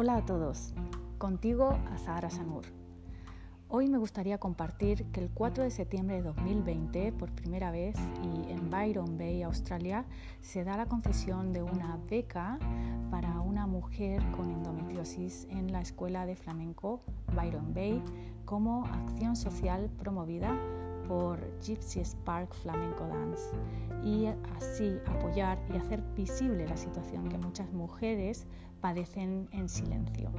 [0.00, 0.74] Hola a todos,
[1.18, 2.62] contigo a Sahara Sanur.
[3.66, 8.52] Hoy me gustaría compartir que el 4 de septiembre de 2020, por primera vez y
[8.52, 10.04] en Byron Bay, Australia,
[10.40, 12.60] se da la concesión de una beca
[13.10, 17.00] para una mujer con endometriosis en la Escuela de Flamenco
[17.34, 18.00] Byron Bay
[18.44, 20.56] como acción social promovida
[21.08, 23.50] por Gypsy Spark Flamenco Dance
[24.04, 24.26] y
[24.56, 28.46] así apoyar y hacer visible la situación que muchas mujeres
[28.80, 30.30] padecen en silencio.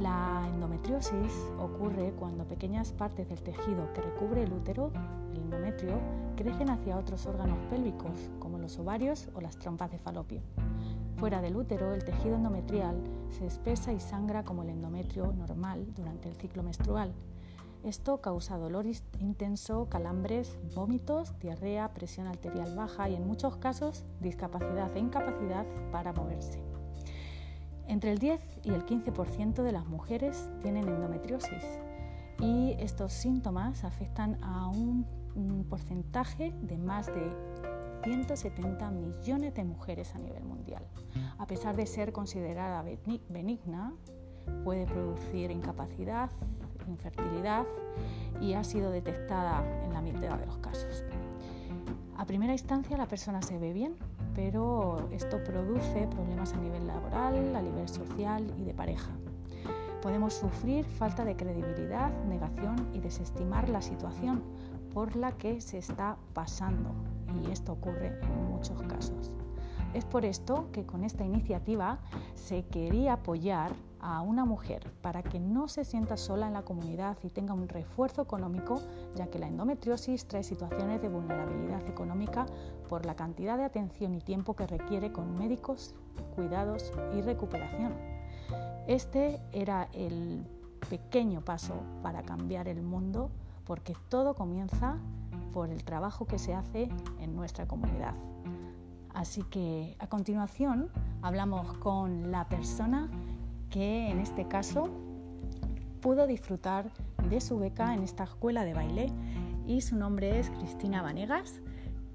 [0.00, 4.92] La endometriosis ocurre cuando pequeñas partes del tejido que recubre el útero,
[5.32, 6.00] el endometrio,
[6.36, 10.40] crecen hacia otros órganos pélvicos como los ovarios o las trompas de falopio.
[11.16, 13.00] Fuera del útero, el tejido endometrial
[13.30, 17.12] se espesa y sangra como el endometrio normal durante el ciclo menstrual
[17.84, 18.86] esto causa dolor
[19.18, 26.12] intenso, calambres, vómitos, diarrea, presión arterial baja y en muchos casos discapacidad e incapacidad para
[26.12, 26.62] moverse.
[27.88, 31.64] Entre el 10 y el 15% de las mujeres tienen endometriosis
[32.40, 35.06] y estos síntomas afectan a un,
[35.68, 37.32] porcentaje de más de
[38.04, 40.86] 170 millones de mujeres a nivel mundial.
[41.38, 42.84] A pesar de ser considerada
[43.30, 43.94] benigna,
[44.64, 46.30] puede producir incapacidad,
[46.90, 47.64] infertilidad
[48.40, 51.04] y ha sido detectada en la mitad de los casos.
[52.16, 53.96] A primera instancia la persona se ve bien,
[54.34, 59.10] pero esto produce problemas a nivel laboral, a nivel social y de pareja.
[60.00, 64.42] Podemos sufrir falta de credibilidad, negación y desestimar la situación
[64.92, 66.90] por la que se está pasando
[67.42, 69.32] y esto ocurre en muchos casos.
[69.94, 71.98] Es por esto que con esta iniciativa
[72.34, 77.16] se quería apoyar a una mujer para que no se sienta sola en la comunidad
[77.22, 78.80] y tenga un refuerzo económico,
[79.14, 82.46] ya que la endometriosis trae situaciones de vulnerabilidad económica
[82.88, 85.94] por la cantidad de atención y tiempo que requiere con médicos,
[86.34, 87.92] cuidados y recuperación.
[88.88, 90.44] Este era el
[90.90, 93.30] pequeño paso para cambiar el mundo
[93.64, 94.96] porque todo comienza
[95.52, 96.88] por el trabajo que se hace
[97.20, 98.14] en nuestra comunidad.
[99.14, 100.88] Así que a continuación
[101.20, 103.08] hablamos con la persona
[103.70, 104.88] que en este caso
[106.00, 106.90] pudo disfrutar
[107.28, 109.12] de su beca en esta escuela de baile
[109.66, 111.60] y su nombre es Cristina Vanegas,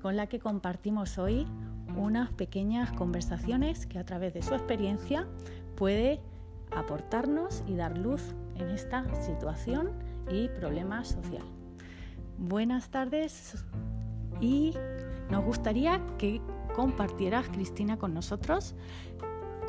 [0.01, 1.47] con la que compartimos hoy
[1.95, 5.27] unas pequeñas conversaciones que a través de su experiencia
[5.75, 6.19] puede
[6.75, 9.91] aportarnos y dar luz en esta situación
[10.29, 11.45] y problema social.
[12.37, 13.65] Buenas tardes
[14.41, 14.73] y
[15.31, 16.41] nos gustaría que
[16.77, 18.75] compartieras, Cristina, con nosotros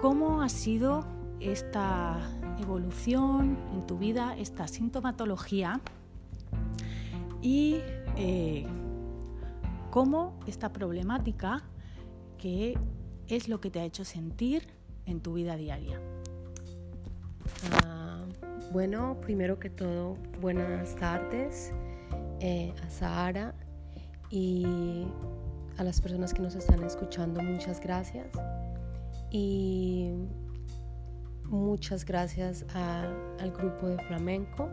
[0.02, 1.06] cómo ha sido
[1.40, 2.20] esta
[2.60, 5.80] evolución en tu vida, esta sintomatología
[7.40, 7.78] y
[8.18, 8.66] eh,
[9.90, 11.62] cómo esta problemática
[12.36, 12.78] que
[13.26, 14.68] es lo que te ha hecho sentir
[15.06, 15.98] en tu vida diaria.
[17.86, 18.22] Ah,
[18.70, 21.72] bueno, primero que todo, buenas tardes
[22.40, 23.54] eh, a Sahara
[24.28, 25.06] y
[25.78, 28.26] a las personas que nos están escuchando, muchas gracias.
[29.30, 30.10] Y
[31.44, 34.68] muchas gracias al grupo de flamenco,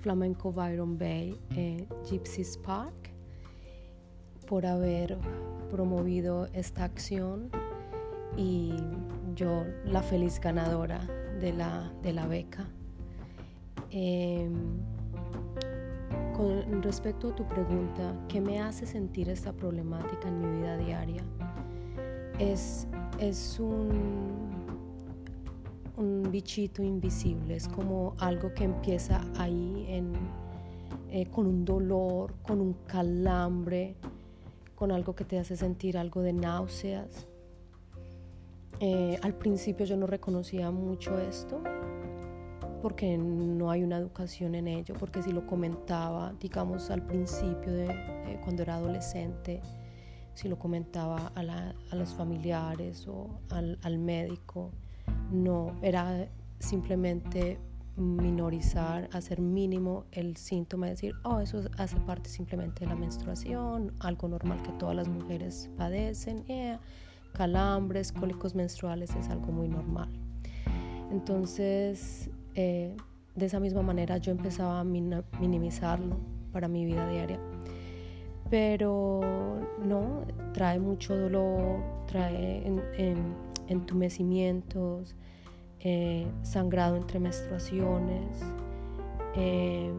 [0.00, 3.10] Flamenco Byron Bay, eh, Gypsy Park,
[4.46, 5.18] por haber
[5.70, 7.50] promovido esta acción
[8.36, 8.74] y
[9.34, 11.00] yo la feliz ganadora
[11.40, 12.66] de la, de la beca.
[13.90, 14.80] Em,
[16.38, 21.24] con respecto a tu pregunta, ¿qué me hace sentir esta problemática en mi vida diaria?
[22.38, 22.86] Es,
[23.18, 24.48] es un,
[25.96, 30.12] un bichito invisible, es como algo que empieza ahí en,
[31.10, 33.96] eh, con un dolor, con un calambre,
[34.76, 37.26] con algo que te hace sentir algo de náuseas.
[38.78, 41.60] Eh, al principio yo no reconocía mucho esto,
[42.80, 48.40] porque no hay una educación en ello, porque si lo comentaba, digamos, al principio de
[48.42, 49.60] cuando era adolescente,
[50.34, 54.70] si lo comentaba a, los familiares o al, al, médico,
[55.32, 56.28] no, era
[56.60, 57.58] simplemente
[57.96, 64.28] minorizar, hacer mínimo el síntoma, decir, oh, eso hace parte simplemente de la menstruación, algo
[64.28, 66.44] normal que todas las mujeres padecen,
[67.32, 70.08] calambres, cólicos menstruales es algo muy normal.
[71.10, 72.96] Entonces, eh,
[73.36, 76.16] de esa misma manera yo empezaba a minimizarlo
[76.52, 77.38] para mi vida diaria.
[78.50, 79.20] Pero
[79.84, 82.66] no, trae mucho dolor, trae
[83.68, 85.14] entumecimientos,
[85.78, 88.26] eh, sangrado entre menstruaciones,
[89.36, 89.92] eh,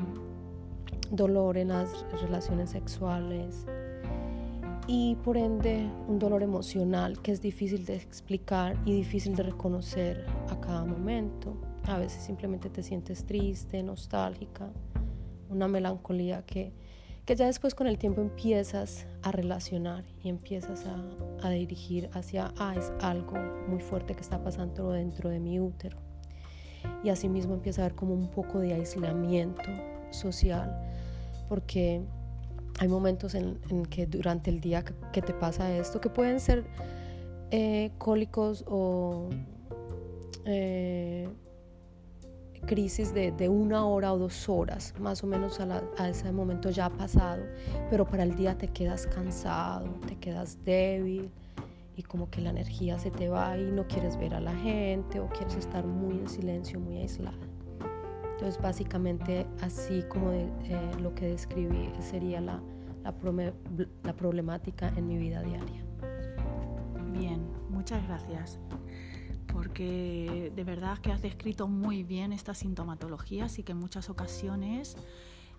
[1.11, 3.65] dolor en las relaciones sexuales
[4.85, 10.25] y por ende un dolor emocional que es difícil de explicar y difícil de reconocer
[10.49, 11.68] a cada momento.
[11.85, 14.69] A veces simplemente te sientes triste, nostálgica,
[15.49, 16.73] una melancolía que,
[17.25, 21.03] que ya después con el tiempo empiezas a relacionar y empiezas a,
[21.41, 23.37] a dirigir hacia, ah, es algo
[23.67, 25.97] muy fuerte que está pasando dentro de mi útero.
[27.03, 29.69] Y asimismo empieza a haber como un poco de aislamiento
[30.11, 30.79] social,
[31.47, 32.01] porque
[32.79, 33.57] hay momentos en,
[33.89, 36.63] que durante el día que, te pasa esto, que pueden ser
[37.51, 39.29] eh, cólicos o
[40.45, 41.27] eh,
[42.65, 46.89] crisis de, una hora o dos horas, más o menos a, ese momento ya ha
[46.89, 47.43] pasado,
[47.89, 51.31] pero para el día te quedas cansado, te quedas débil
[51.95, 55.19] y como que la energía se te va y no quieres ver a la gente
[55.19, 57.37] o quieres estar muy en silencio, muy aislada.
[58.33, 60.47] Entonces básicamente así como eh,
[61.01, 62.61] lo que describí sería la,
[63.03, 65.83] la, problemática en mi vida diaria.
[67.11, 68.59] Bien, muchas gracias
[69.59, 74.95] porque de verdad que has descrito muy bien estas sintomatologías y que en muchas ocasiones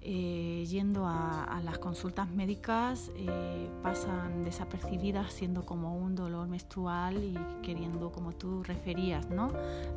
[0.00, 7.36] eh, yendo a, las consultas médicas eh, pasan desapercibidas siendo como un dolor menstrual y
[7.62, 9.52] queriendo, como tú referías, ¿no?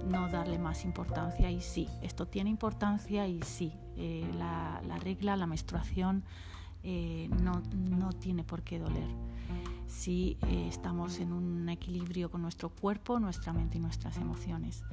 [0.06, 1.49] no darle más importancia.
[1.49, 6.25] Y sí, esto tiene importancia y sí, eh, la, regla, la menstruación
[6.83, 9.07] no, no, tiene por qué doler
[9.88, 10.38] si
[10.68, 14.83] estamos en un equilibrio con nuestro cuerpo, nuestra mente y nuestras emociones.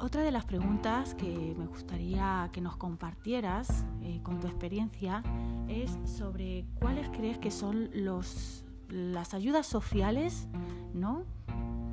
[0.00, 5.22] Otra de las preguntas que me gustaría que nos compartieras eh, con tu experiencia
[5.68, 10.48] es sobre cuáles crees que son los, las ayudas sociales,
[10.92, 11.24] ¿no?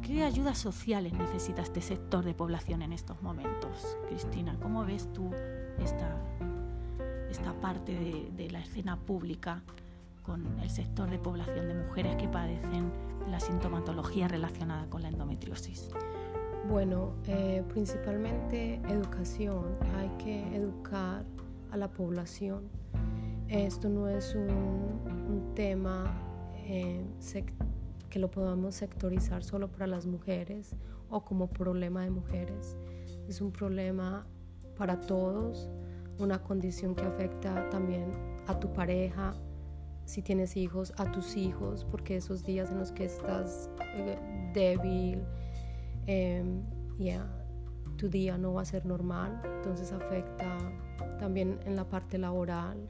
[0.01, 3.97] ¿Qué ayudas sociales necesita este sector de población en estos momentos?
[4.07, 5.29] Cristina, ¿cómo ves tú
[5.79, 6.17] esta,
[7.31, 7.93] esta parte
[8.35, 9.63] de, la escena pública
[10.21, 12.91] con el sector de población de mujeres que padecen
[13.29, 15.89] la sintomatología relacionada con la endometriosis?
[16.69, 19.77] Bueno, eh, principalmente educación.
[19.97, 21.25] Hay que educar
[21.71, 22.69] a la población.
[23.47, 26.05] Esto no es un, tema
[26.55, 27.03] eh,
[28.09, 30.75] que lo podamos sectorizar solo para las mujeres
[31.09, 32.77] o como problema de mujeres.
[33.27, 34.25] Es un problema
[34.77, 35.69] para todos,
[36.21, 38.11] una condición que afecta también
[38.47, 39.33] a tu pareja,
[40.05, 44.17] si tienes hijos, a tus hijos, porque esos días en los que estás eh,
[44.53, 45.21] débil,
[46.07, 46.63] Em,
[46.97, 47.27] ya
[47.97, 50.57] tu día no va a ser normal, entonces afecta
[51.19, 52.89] también en la parte laboral.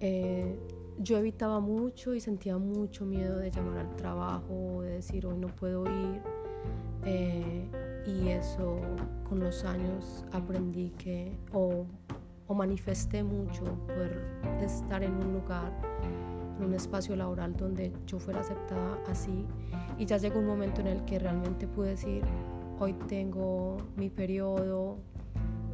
[0.00, 0.58] Eh,
[0.98, 5.48] yo evitaba mucho y sentía mucho miedo de llamar al trabajo, de decir hoy no
[5.48, 6.22] puedo ir.
[7.04, 7.68] Eh,
[8.06, 8.80] y eso
[9.28, 11.86] con los años aprendí que, o,
[12.46, 14.20] o manifesté mucho, poder
[14.62, 15.72] estar en un lugar
[16.64, 19.46] un espacio laboral donde yo fuera aceptada así.
[19.98, 22.22] Y ya llegó un momento en el que realmente pude decir,
[22.78, 24.98] hoy tengo mi periodo,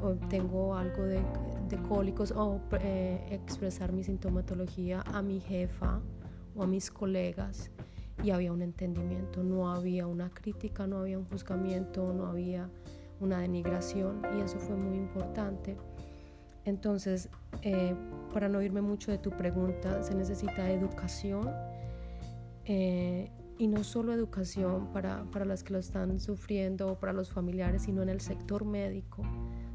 [0.00, 1.20] o tengo algo de,
[1.69, 6.00] de cólicos, o eh, expresar mi sintomatología a mi jefa
[6.56, 7.71] o a mis colegas.
[8.23, 12.69] Y había un entendimiento, no había una crítica, no había un juzgamiento, no había
[13.21, 15.76] una denigración y eso fue muy importante.
[16.69, 17.31] Entonces,
[17.62, 17.94] eh,
[18.32, 21.50] para no irme mucho de tu pregunta, se necesita educación
[22.67, 27.31] eh, y no solo educación para, para, las que lo están sufriendo o para los
[27.31, 29.23] familiares, sino en el sector médico.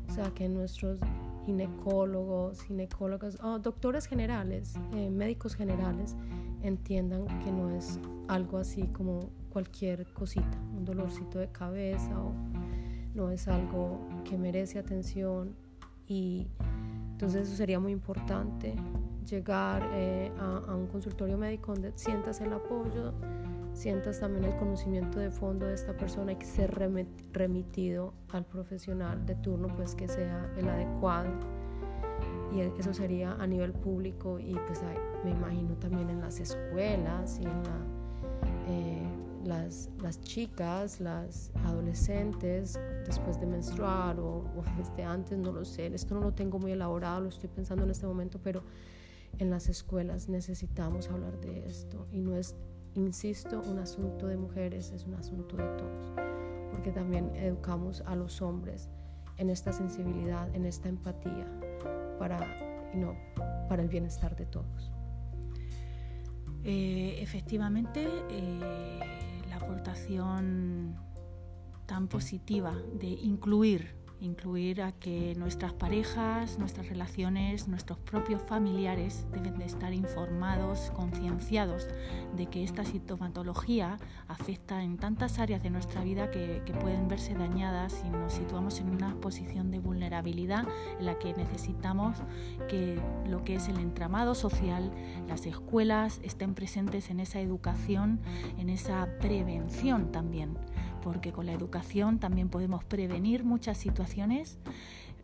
[0.08, 1.00] O sea, que nuestros
[1.46, 6.16] ginecólogos, ginecólogas, o doctores generales, eh, médicos generales,
[6.62, 12.34] entiendan que no es algo así como cualquier cosita, un dolorcito de cabeza o
[13.16, 15.56] no es algo que merece atención
[16.08, 16.48] y
[17.24, 18.76] entonces eso sería muy importante,
[19.30, 23.14] llegar eh, a, un consultorio médico donde sientas el apoyo,
[23.72, 26.78] sientas también el conocimiento de fondo de esta persona y que ser
[27.32, 31.30] remitido al profesional de turno, pues que sea el adecuado.
[32.54, 34.82] Y eso sería a nivel público y pues
[35.24, 38.68] me imagino también en las escuelas y en la...
[38.68, 39.03] Eh,
[39.44, 44.44] las, las, chicas, las adolescentes, después de menstruar o,
[44.78, 47.92] desde antes, no lo sé, esto no lo tengo muy elaborado, lo estoy pensando en
[47.92, 48.64] este momento, pero
[49.40, 52.08] en las escuelas necesitamos hablar de esto.
[52.12, 52.56] Y no es,
[52.96, 56.14] insisto, un asunto de mujeres, es un asunto de todos,
[56.72, 58.90] porque también educamos a los hombres
[59.38, 61.48] en esta sensibilidad, en esta empatía
[62.20, 62.40] para,
[62.94, 63.16] no,
[63.68, 64.92] para el bienestar de todos.
[66.64, 69.23] Eh, efectivamente, eh,
[69.54, 70.96] aportación
[71.86, 79.58] tan positiva de incluir, incluir a que nuestras parejas, nuestras relaciones, nuestros propios familiares deben
[79.58, 81.88] de estar informados, concienciados
[82.36, 87.34] de que esta sintomatología afecta en tantas áreas de nuestra vida que, que pueden verse
[87.34, 90.66] dañadas si nos situamos en una posición de vulnerabilidad
[91.00, 92.18] en la que necesitamos
[92.70, 94.92] que lo que es el entramado social,
[95.28, 98.22] las escuelas estén presentes en esa educación,
[98.58, 100.58] en esa prevención también
[101.04, 104.58] porque con la educación también podemos prevenir muchas situaciones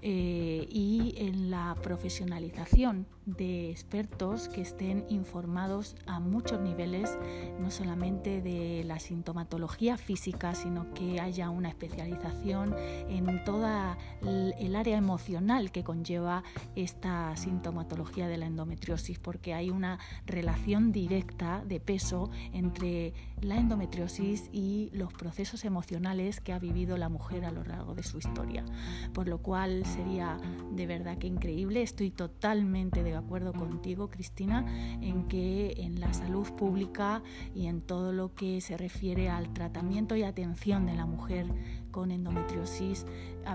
[0.02, 3.06] eh, y en la profesionalización
[3.38, 7.18] de expertos que estén informados a muchos niveles,
[7.60, 12.76] no solamente de la sintomatología física, sino que haya una especialización
[13.10, 16.44] en toda el área emocional que conlleva
[16.76, 24.50] esta sintomatología de la endometriosis, porque hay una relación directa de peso entre la endometriosis
[24.52, 28.66] y los procesos emocionales que ha vivido la mujer a lo largo de su historia.
[29.14, 30.38] Por lo cual sería
[30.72, 34.66] de verdad que increíble, estoy totalmente de acuerdo contigo, Cristina,
[35.02, 37.22] en que en la salud pública
[37.54, 41.46] y en todo lo que se refiere al tratamiento y atención de la mujer
[41.92, 43.06] con endometriosis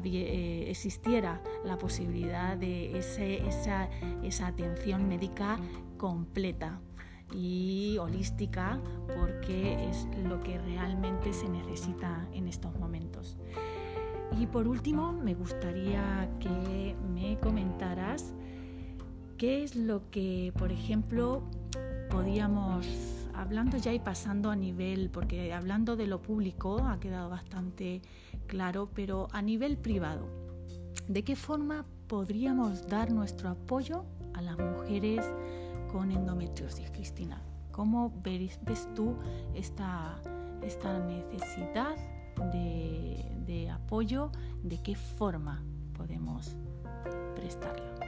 [0.04, 3.88] eh, existiera la posibilidad de esa,
[4.23, 5.59] esa atención médica
[5.97, 6.80] completa
[7.33, 8.80] y holística
[9.18, 13.37] porque es lo que realmente se necesita en estos momentos.
[14.38, 18.35] Y por último, me gustaría que me comentaras
[19.38, 21.43] ¿Qué es lo que, por ejemplo,
[22.09, 22.87] podíamos,
[23.35, 28.00] hablando ya y pasando a nivel, porque hablando de lo público ha quedado bastante
[28.47, 30.29] claro, pero a nivel privado,
[31.09, 35.26] ¿de qué forma podríamos dar nuestro apoyo a las mujeres
[35.91, 37.43] con endometriosis, Cristina?
[37.73, 38.61] ¿Cómo ves,
[38.95, 39.17] tú
[39.53, 40.21] esta,
[40.62, 41.97] esta necesidad
[42.53, 44.31] de, de apoyo?
[44.62, 45.61] ¿De qué forma
[45.97, 46.55] podemos
[47.35, 48.04] prestarla?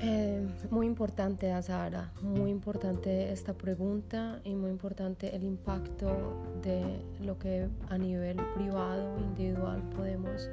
[0.00, 7.38] Eh, muy importante, Azara, muy importante esta pregunta y muy importante el impacto de lo
[7.38, 10.48] que a nivel privado, individual podemos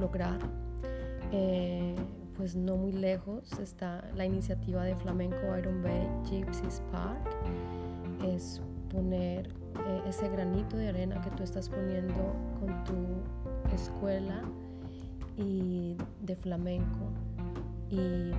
[0.00, 0.38] lograr.
[1.32, 1.94] Eh,
[2.36, 7.18] pues no muy lejos está la iniciativa de Flamenco Iron Bay Gypsies Park.
[8.24, 14.42] Es poner eh, ese granito de arena que tú estás poniendo con tu escuela
[15.36, 17.10] y de flamenco
[17.90, 18.32] y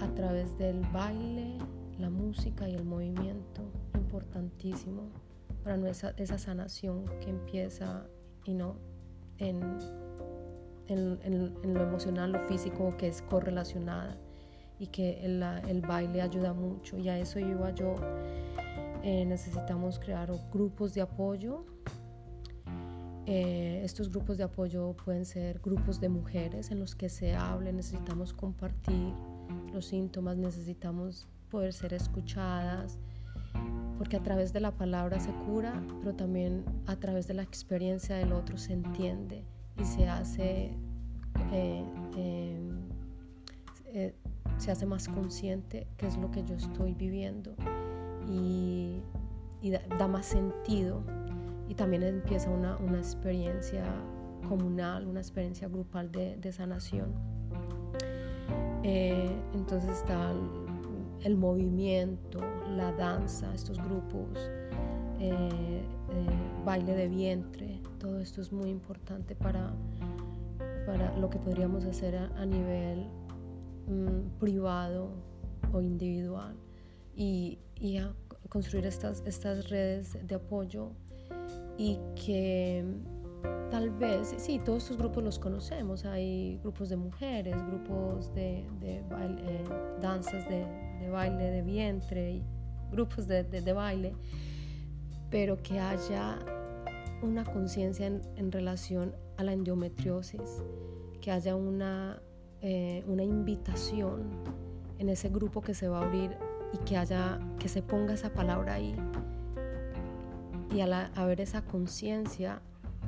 [0.00, 1.58] a través del baile,
[1.98, 3.62] la música y el movimiento,
[3.94, 5.02] importantísimo
[5.62, 8.06] para esa, esa sanación que empieza
[8.44, 8.76] y no
[9.38, 9.60] en,
[10.88, 14.16] en, lo emocional, lo físico, que es correlacionada
[14.78, 16.98] y que el, el baile ayuda mucho.
[16.98, 17.94] Y a eso iba yo.
[19.02, 21.64] Eh, necesitamos crear grupos de apoyo.
[23.32, 27.72] Eh, estos grupos de apoyo pueden ser grupos de mujeres en los que se hable,
[27.72, 29.14] necesitamos compartir
[29.72, 32.98] los síntomas, necesitamos poder ser escuchadas,
[33.98, 38.16] porque a través de la palabra se cura, pero también a través de la experiencia
[38.16, 39.44] del otro se entiende
[39.80, 40.72] y se hace,
[41.52, 41.84] eh,
[42.16, 42.80] em,
[43.94, 44.12] eh,
[44.58, 47.54] se hace más consciente qué es lo que yo estoy viviendo
[48.28, 49.00] y,
[50.00, 51.04] da, más sentido
[51.70, 53.84] y también empieza una, experiencia
[54.48, 57.14] comunal, una experiencia grupal de, de sanación.
[58.82, 60.32] Eh, entonces está
[61.22, 64.50] el, movimiento, la danza, estos grupos,
[65.20, 65.82] eh, eh,
[66.64, 69.72] baile de vientre, todo esto es muy importante para,
[70.86, 73.06] para lo que podríamos hacer a, nivel
[73.86, 75.12] mm, privado
[75.72, 76.56] o individual
[77.14, 78.00] y, y
[78.48, 80.90] construir estas, estas redes de apoyo
[81.80, 82.84] y que
[83.70, 86.04] Tal vez, sí, todos estos grupos los conocemos.
[86.04, 89.04] Hay grupos de mujeres, grupos de, eh,
[90.00, 90.66] danzas de,
[91.08, 92.42] baile de vientre,
[92.90, 94.12] grupos de, baile,
[95.30, 96.40] pero que haya
[97.22, 100.64] una conciencia en, relación a la endometriosis,
[101.20, 102.20] que haya una,
[102.60, 104.30] eh, una invitación
[104.98, 106.36] en ese grupo que se va a abrir
[106.72, 108.96] y que haya que se ponga esa palabra ahí
[110.72, 112.62] y al haber esa conciencia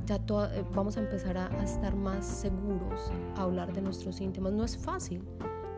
[0.07, 4.53] ya eh, vamos a empezar a, estar más seguros a hablar de nuestros síntomas.
[4.53, 5.23] No es fácil,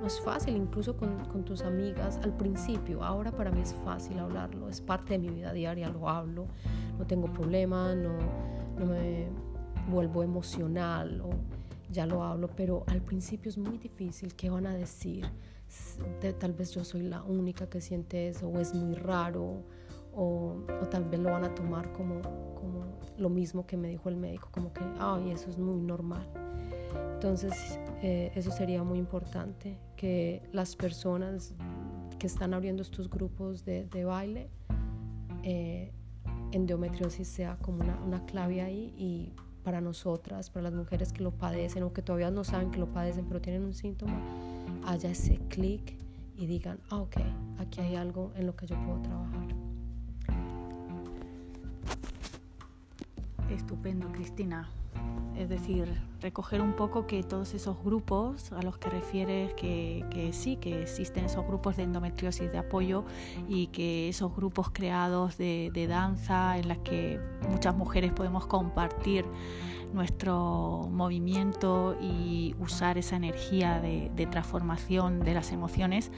[0.00, 3.04] no es fácil, incluso con, con, tus amigas al principio.
[3.04, 6.46] Ahora para mí es fácil hablarlo, es parte de mi vida diaria, lo hablo,
[6.98, 8.16] no tengo problema, no,
[8.78, 9.28] no me
[9.90, 11.30] vuelvo emocional o
[11.90, 14.34] ya lo hablo, pero al principio es muy difícil.
[14.34, 15.26] ¿Qué van a decir?
[16.38, 19.64] tal vez yo soy la única que siente eso o es muy raro
[20.16, 22.20] o, o tal vez lo van a tomar como,
[22.54, 22.84] como
[23.16, 26.26] lo mismo que me dijo el médico, como que, ay, eso es muy normal.
[27.14, 31.54] Entonces, eh, eso sería muy importante, que las personas
[32.18, 34.50] que están abriendo estos grupos de, baile,
[35.42, 35.92] eh,
[36.52, 41.30] endometriosis sea como una, una, clave ahí y para nosotras, para las mujeres que lo
[41.30, 44.20] padecen o que todavía no saben que lo padecen, pero tienen un síntoma,
[44.86, 45.96] haya ese clic
[46.36, 47.16] y digan, ah, ok,
[47.58, 49.63] aquí hay algo en lo que yo puedo trabajar.
[53.54, 54.68] Estupendo, Cristina.
[55.36, 55.88] Es decir,
[56.20, 61.24] recoger un poco que todos esos grupos a los que refieres, que, sí, que existen
[61.24, 63.04] esos grupos de endometriosis de apoyo
[63.48, 69.24] y que esos grupos creados de, danza en las que muchas mujeres podemos compartir
[69.92, 76.10] nuestro movimiento y usar esa energía de transformación de las emociones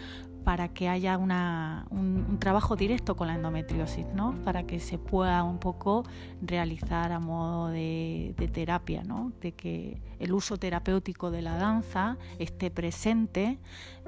[0.46, 4.32] para que haya un, trabajo directo con la endometriosis, ¿no?
[4.44, 6.04] para que se pueda un poco
[6.40, 9.32] realizar a modo de, terapia, ¿no?
[9.40, 13.58] de que el uso terapéutico de la danza esté presente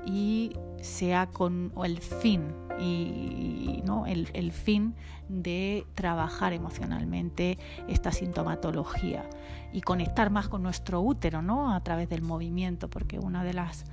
[0.06, 4.06] y sea con el fin y ¿no?
[4.06, 4.94] el, el fin
[5.28, 9.28] de trabajar emocionalmente esta sintomatología
[9.72, 11.74] y conectar más con nuestro útero ¿no?
[11.74, 13.86] a través del movimiento, porque una de las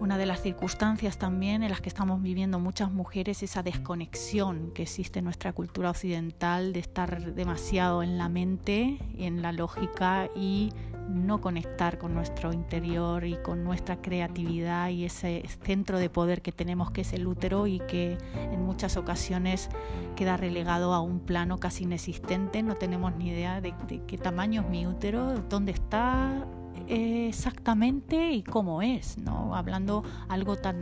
[0.00, 4.72] una de las circunstancias también en las que estamos viviendo muchas mujeres es esa desconexión
[4.74, 10.28] que existe en nuestra cultura occidental de estar demasiado en la mente, en la lógica
[10.36, 10.72] y
[11.08, 16.52] no conectar con nuestro interior y con nuestra creatividad y ese centro de poder que
[16.52, 19.68] tenemos que es el útero y que en muchas ocasiones
[20.16, 23.74] queda relegado a un plano casi inexistente, no tenemos ni idea de,
[24.06, 26.46] qué tamaño es mi útero, dónde está,
[26.88, 29.54] exactamente y cómo es, ¿no?
[29.54, 30.80] Hablando algo tan,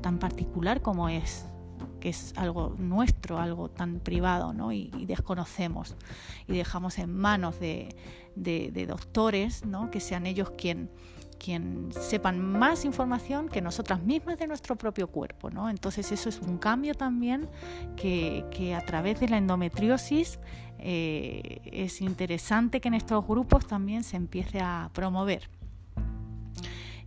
[0.00, 1.46] tan particular como es
[2.02, 4.72] que es algo nuestro, algo tan privado, ¿no?
[4.72, 5.96] Y, desconocemos
[6.48, 7.94] y dejamos en manos de,
[8.34, 9.90] de, doctores, ¿no?
[9.90, 10.90] Que sean ellos quien,
[11.42, 15.68] quien sepan más información que nosotras mismas de nuestro propio cuerpo, ¿no?
[15.68, 17.48] Entonces eso es un cambio también
[17.96, 20.38] que, que a través de la endometriosis
[20.78, 25.48] eh, es interesante que en estos grupos también se empiece a promover.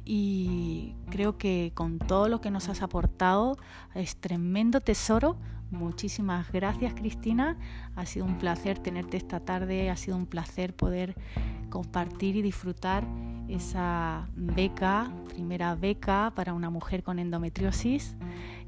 [0.05, 3.57] Y creo que con todo lo que nos has aportado
[3.93, 5.36] es tremendo tesoro.
[5.75, 7.57] Muchísimas gracias Cristina.
[7.95, 9.89] Ha sido un placer tenerte esta tarde.
[9.89, 11.15] Ha sido un placer poder
[11.69, 13.05] compartir y disfrutar
[13.49, 18.15] esa beca, primera beca para una mujer con endometriosis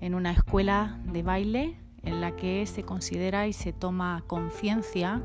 [0.01, 5.21] en una escuela de baile en la que se considera y se toma conciencia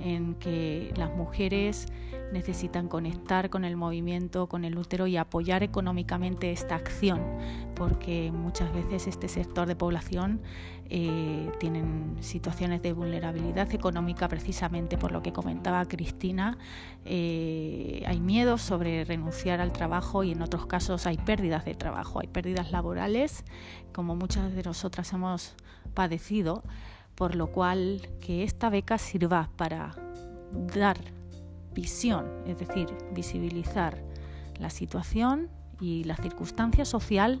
[0.00, 1.86] en que las mujeres
[2.32, 7.22] necesitan conectar con el movimiento, con el útero y apoyar económicamente esta acción,
[7.74, 10.40] porque muchas veces este sector de población
[10.90, 16.58] eh, tienen situaciones de vulnerabilidad económica precisamente por lo que comentaba Cristina.
[17.04, 22.20] Eh, hay miedo sobre renunciar al trabajo y en otros casos hay pérdidas de trabajo,
[22.20, 23.44] hay pérdidas laborales,
[23.92, 25.54] como muchas de nosotras hemos
[25.94, 26.62] padecido,
[27.14, 29.94] por lo cual que esta beca sirva para
[30.74, 31.17] dar
[31.80, 34.02] visión, es decir, visibilizar
[34.58, 35.48] la situación
[35.80, 37.40] y la circunstancia social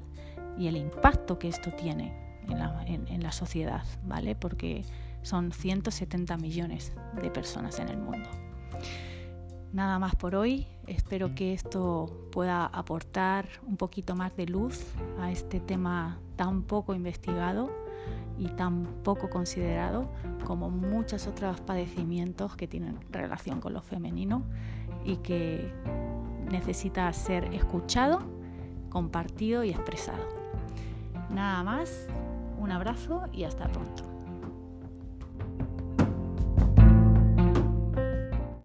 [0.56, 2.14] y el impacto que esto tiene
[2.46, 4.36] en la, sociedad, ¿vale?
[4.36, 4.84] Porque
[5.22, 8.28] son 170 millones de personas en el mundo.
[9.72, 14.84] Nada más por hoy, espero que esto pueda aportar un poquito más de luz
[15.18, 17.87] a este tema tan poco investigado
[18.38, 20.08] y tan poco considerado
[20.44, 24.42] como muchos otros padecimientos que tienen relación con lo femenino
[25.04, 25.72] y que
[26.50, 28.20] necesita ser escuchado,
[28.90, 30.24] compartido y expresado.
[31.30, 32.06] Nada más,
[32.58, 34.17] un abrazo y hasta pronto.